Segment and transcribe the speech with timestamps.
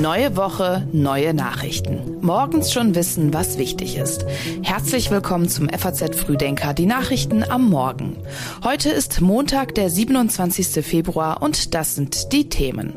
[0.00, 2.18] Neue Woche, neue Nachrichten.
[2.20, 4.24] Morgens schon wissen, was wichtig ist.
[4.62, 8.16] Herzlich willkommen zum FAZ Frühdenker, die Nachrichten am Morgen.
[8.62, 10.84] Heute ist Montag, der 27.
[10.86, 12.94] Februar und das sind die Themen.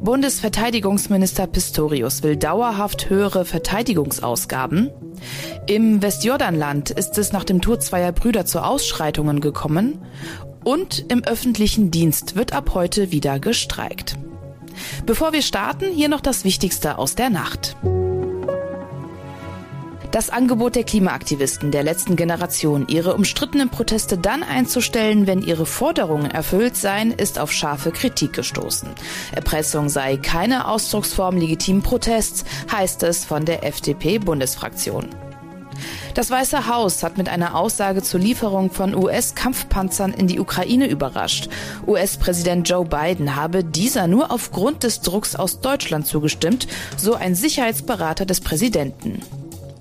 [0.00, 4.90] Bundesverteidigungsminister Pistorius will dauerhaft höhere Verteidigungsausgaben.
[5.66, 9.98] Im Westjordanland ist es nach dem Tod zweier Brüder zu Ausschreitungen gekommen.
[10.64, 14.16] Und im öffentlichen Dienst wird ab heute wieder gestreikt.
[15.06, 17.76] Bevor wir starten, hier noch das Wichtigste aus der Nacht.
[20.10, 26.30] Das Angebot der Klimaaktivisten der letzten Generation, ihre umstrittenen Proteste dann einzustellen, wenn ihre Forderungen
[26.30, 28.90] erfüllt seien, ist auf scharfe Kritik gestoßen.
[29.34, 35.08] Erpressung sei keine Ausdrucksform legitimen Protests, heißt es von der FDP-Bundesfraktion.
[36.14, 41.48] Das Weiße Haus hat mit einer Aussage zur Lieferung von US-Kampfpanzern in die Ukraine überrascht.
[41.86, 48.26] US-Präsident Joe Biden habe dieser nur aufgrund des Drucks aus Deutschland zugestimmt, so ein Sicherheitsberater
[48.26, 49.20] des Präsidenten.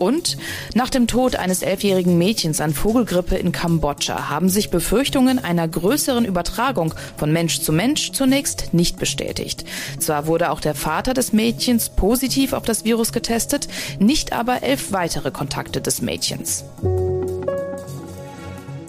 [0.00, 0.38] Und
[0.74, 6.24] nach dem Tod eines elfjährigen Mädchens an Vogelgrippe in Kambodscha haben sich Befürchtungen einer größeren
[6.24, 9.66] Übertragung von Mensch zu Mensch zunächst nicht bestätigt.
[9.98, 14.90] Zwar wurde auch der Vater des Mädchens positiv auf das Virus getestet, nicht aber elf
[14.92, 16.64] weitere Kontakte des Mädchens.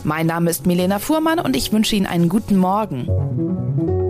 [0.05, 4.00] Mein Name ist Milena Fuhrmann und ich wünsche Ihnen einen guten Morgen.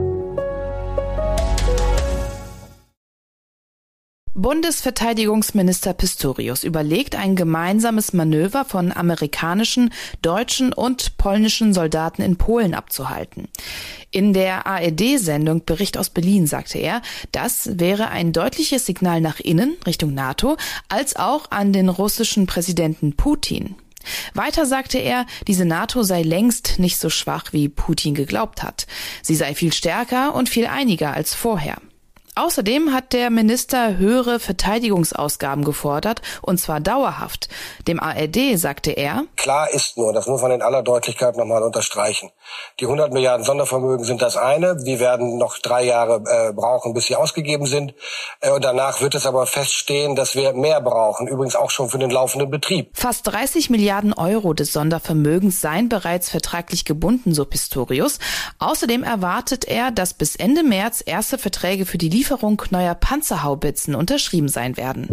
[4.41, 13.49] Bundesverteidigungsminister Pistorius überlegt, ein gemeinsames Manöver von amerikanischen, deutschen und polnischen Soldaten in Polen abzuhalten.
[14.09, 19.77] In der ARD-Sendung Bericht aus Berlin sagte er, das wäre ein deutliches Signal nach innen,
[19.85, 20.57] Richtung NATO,
[20.89, 23.75] als auch an den russischen Präsidenten Putin.
[24.33, 28.87] Weiter sagte er, diese NATO sei längst nicht so schwach, wie Putin geglaubt hat.
[29.21, 31.77] Sie sei viel stärker und viel einiger als vorher.
[32.35, 37.49] Außerdem hat der Minister höhere Verteidigungsausgaben gefordert, und zwar dauerhaft.
[37.89, 42.31] Dem ARD sagte er, Klar ist nur, das muss man in aller Deutlichkeit nochmal unterstreichen.
[42.79, 44.77] Die 100 Milliarden Sondervermögen sind das eine.
[44.77, 47.93] Die werden noch drei Jahre äh, brauchen, bis sie ausgegeben sind.
[48.39, 51.99] Äh, und danach wird es aber feststehen, dass wir mehr brauchen, übrigens auch schon für
[51.99, 52.91] den laufenden Betrieb.
[52.93, 58.19] Fast 30 Milliarden Euro des Sondervermögens seien bereits vertraglich gebunden, so Pistorius.
[58.59, 64.47] Außerdem erwartet er, dass bis Ende März erste Verträge für die Lieferung neuer Panzerhaubitzen unterschrieben
[64.47, 65.07] sein werden.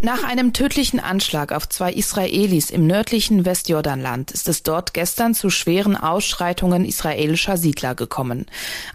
[0.00, 5.50] Nach einem tödlichen Anschlag auf zwei Israelis im nördlichen Westjordanland ist es dort gestern zu
[5.50, 8.46] schweren Ausschreitungen israelischer Siedler gekommen.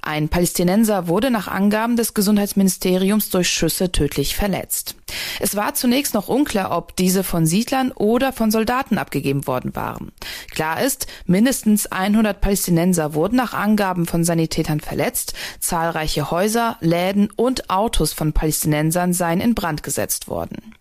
[0.01, 4.95] Ein Palästinenser wurde nach Angaben des Gesundheitsministeriums durch Schüsse tödlich verletzt.
[5.39, 10.11] Es war zunächst noch unklar, ob diese von Siedlern oder von Soldaten abgegeben worden waren.
[10.51, 17.69] Klar ist, mindestens 100 Palästinenser wurden nach Angaben von Sanitätern verletzt, zahlreiche Häuser, Läden und
[17.69, 20.75] Autos von Palästinensern seien in Brand gesetzt worden.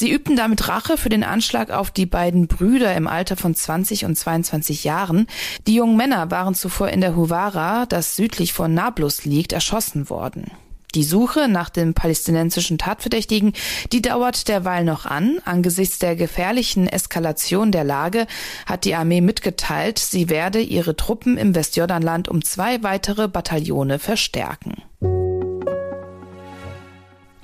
[0.00, 4.06] Sie übten damit Rache für den Anschlag auf die beiden Brüder im Alter von 20
[4.06, 5.26] und 22 Jahren.
[5.66, 10.50] Die jungen Männer waren zuvor in der Huwara, das südlich von Nablus liegt, erschossen worden.
[10.94, 13.52] Die Suche nach dem palästinensischen Tatverdächtigen,
[13.92, 15.38] die dauert derweil noch an.
[15.44, 18.26] Angesichts der gefährlichen Eskalation der Lage
[18.66, 24.82] hat die Armee mitgeteilt, sie werde ihre Truppen im Westjordanland um zwei weitere Bataillone verstärken.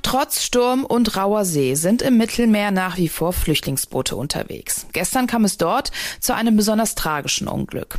[0.06, 4.86] Trotz Sturm und rauer See sind im Mittelmeer nach wie vor Flüchtlingsboote unterwegs.
[4.92, 5.90] Gestern kam es dort
[6.20, 7.98] zu einem besonders tragischen Unglück.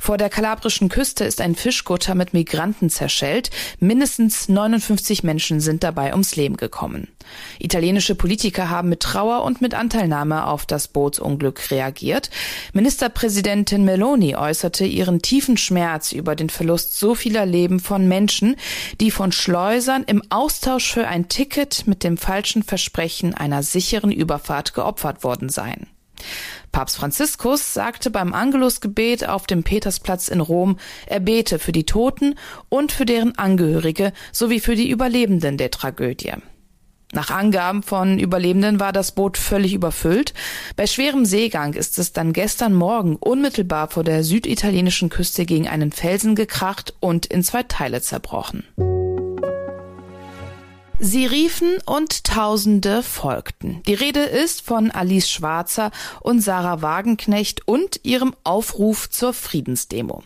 [0.00, 3.50] Vor der kalabrischen Küste ist ein Fischkutter mit Migranten zerschellt.
[3.78, 7.06] Mindestens 59 Menschen sind dabei ums Leben gekommen.
[7.58, 12.30] Italienische Politiker haben mit Trauer und mit Anteilnahme auf das Bootsunglück reagiert.
[12.74, 18.56] Ministerpräsidentin Meloni äußerte ihren tiefen Schmerz über den Verlust so vieler Leben von Menschen,
[19.00, 21.43] die von Schleusern im Austausch für ein Ticket
[21.86, 25.86] mit dem falschen Versprechen einer sicheren Überfahrt geopfert worden seien.
[26.72, 32.34] Papst Franziskus sagte beim Angelusgebet auf dem Petersplatz in Rom, er bete für die Toten
[32.68, 36.32] und für deren Angehörige sowie für die Überlebenden der Tragödie.
[37.12, 40.34] Nach Angaben von Überlebenden war das Boot völlig überfüllt.
[40.74, 45.92] Bei schwerem Seegang ist es dann gestern Morgen unmittelbar vor der süditalienischen Küste gegen einen
[45.92, 48.64] Felsen gekracht und in zwei Teile zerbrochen.
[51.00, 53.82] Sie riefen und Tausende folgten.
[53.86, 60.22] Die Rede ist von Alice Schwarzer und Sarah Wagenknecht und ihrem Aufruf zur Friedensdemo.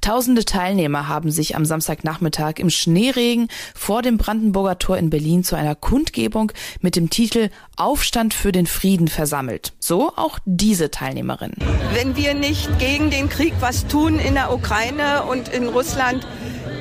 [0.00, 5.54] Tausende Teilnehmer haben sich am Samstagnachmittag im Schneeregen vor dem Brandenburger Tor in Berlin zu
[5.54, 6.50] einer Kundgebung
[6.80, 9.74] mit dem Titel Aufstand für den Frieden versammelt.
[9.78, 11.52] So auch diese Teilnehmerin.
[11.92, 16.26] Wenn wir nicht gegen den Krieg was tun in der Ukraine und in Russland,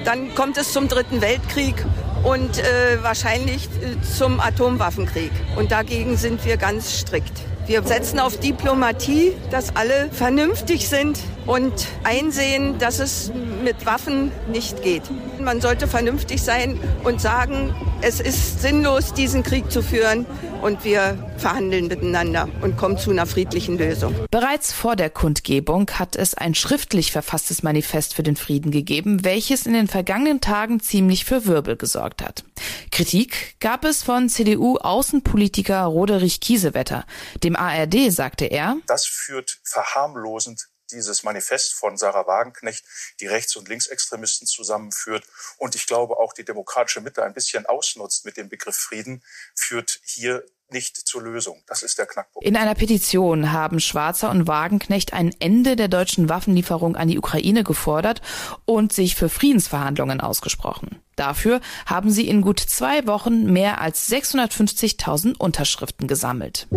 [0.05, 1.75] dann kommt es zum Dritten Weltkrieg
[2.23, 5.31] und äh, wahrscheinlich äh, zum Atomwaffenkrieg.
[5.55, 7.33] Und dagegen sind wir ganz strikt.
[7.67, 13.31] Wir setzen auf Diplomatie, dass alle vernünftig sind und einsehen, dass es
[13.63, 15.03] mit Waffen nicht geht.
[15.39, 20.25] Man sollte vernünftig sein und sagen, es ist sinnlos, diesen Krieg zu führen
[20.61, 24.13] und wir verhandeln miteinander und kommen zu einer friedlichen Lösung.
[24.29, 29.65] Bereits vor der Kundgebung hat es ein schriftlich verfasstes Manifest für den Frieden gegeben, welches
[29.65, 32.43] in den vergangenen Tagen ziemlich für Wirbel gesorgt hat.
[32.91, 37.05] Kritik gab es von CDU-Außenpolitiker Roderich Kiesewetter.
[37.43, 42.85] Dem ARD sagte er, das führt verharmlosend dieses Manifest von Sarah Wagenknecht,
[43.19, 45.25] die Rechts- und Linksextremisten zusammenführt
[45.57, 49.23] und ich glaube auch die demokratische Mitte ein bisschen ausnutzt mit dem Begriff Frieden,
[49.55, 51.61] führt hier nicht zur Lösung.
[51.67, 52.45] Das ist der Knackpunkt.
[52.45, 57.63] In einer Petition haben Schwarzer und Wagenknecht ein Ende der deutschen Waffenlieferung an die Ukraine
[57.63, 58.21] gefordert
[58.65, 61.01] und sich für Friedensverhandlungen ausgesprochen.
[61.15, 66.67] Dafür haben sie in gut zwei Wochen mehr als 650.000 Unterschriften gesammelt.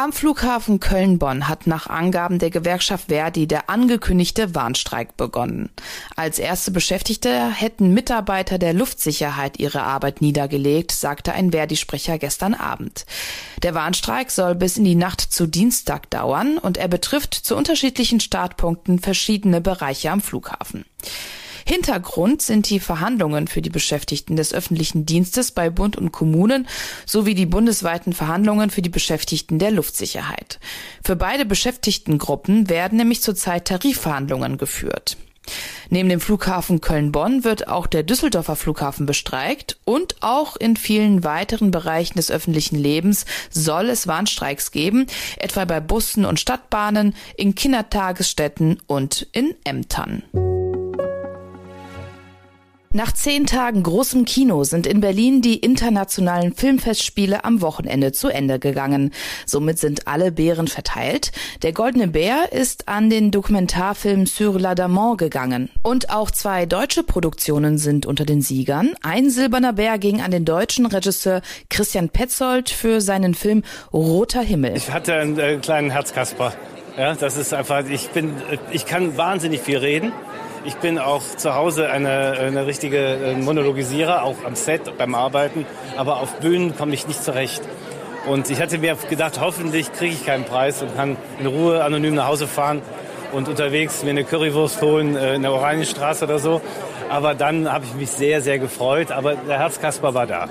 [0.00, 5.70] Am Flughafen Köln-Bonn hat nach Angaben der Gewerkschaft Verdi der angekündigte Warnstreik begonnen.
[6.14, 13.06] Als erste Beschäftigte hätten Mitarbeiter der Luftsicherheit ihre Arbeit niedergelegt, sagte ein Verdi-Sprecher gestern Abend.
[13.64, 18.20] Der Warnstreik soll bis in die Nacht zu Dienstag dauern und er betrifft zu unterschiedlichen
[18.20, 20.84] Startpunkten verschiedene Bereiche am Flughafen.
[21.68, 26.66] Hintergrund sind die Verhandlungen für die Beschäftigten des öffentlichen Dienstes bei Bund und Kommunen
[27.04, 30.60] sowie die bundesweiten Verhandlungen für die Beschäftigten der Luftsicherheit.
[31.04, 35.18] Für beide Beschäftigtengruppen werden nämlich zurzeit Tarifverhandlungen geführt.
[35.90, 41.70] Neben dem Flughafen Köln-Bonn wird auch der Düsseldorfer Flughafen bestreikt und auch in vielen weiteren
[41.70, 45.06] Bereichen des öffentlichen Lebens soll es Warnstreiks geben,
[45.36, 50.22] etwa bei Bussen und Stadtbahnen, in Kindertagesstätten und in Ämtern.
[52.90, 58.58] Nach zehn Tagen großem Kino sind in Berlin die internationalen Filmfestspiele am Wochenende zu Ende
[58.58, 59.12] gegangen.
[59.44, 61.32] Somit sind alle Bären verteilt.
[61.60, 65.68] Der Goldene Bär ist an den Dokumentarfilm Sur l'Adamant gegangen.
[65.82, 68.94] Und auch zwei deutsche Produktionen sind unter den Siegern.
[69.02, 74.74] Ein Silberner Bär ging an den deutschen Regisseur Christian Petzold für seinen Film Roter Himmel.
[74.78, 76.54] Ich hatte einen äh, kleinen Herzkasper.
[76.96, 78.32] Ja, das ist einfach, ich bin,
[78.72, 80.10] ich kann wahnsinnig viel reden.
[80.64, 85.66] Ich bin auch zu Hause eine, eine richtige äh, Monologisierer, auch am Set, beim Arbeiten.
[85.96, 87.62] Aber auf Bühnen komme ich nicht zurecht.
[88.26, 92.14] Und ich hatte mir gedacht, hoffentlich kriege ich keinen Preis und kann in Ruhe anonym
[92.14, 92.82] nach Hause fahren
[93.32, 96.60] und unterwegs mir eine Currywurst holen äh, in der Oranienstraße oder so.
[97.08, 99.12] Aber dann habe ich mich sehr, sehr gefreut.
[99.12, 100.48] Aber der Herzkasper war da.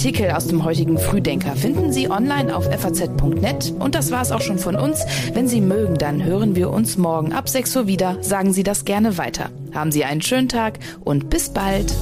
[0.00, 3.74] Artikel aus dem heutigen Frühdenker finden Sie online auf faz.net.
[3.78, 5.04] Und das war es auch schon von uns.
[5.34, 8.16] Wenn Sie mögen, dann hören wir uns morgen ab 6 Uhr wieder.
[8.22, 9.50] Sagen Sie das gerne weiter.
[9.74, 11.92] Haben Sie einen schönen Tag und bis bald.